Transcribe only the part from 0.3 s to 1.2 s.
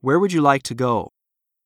you like to go?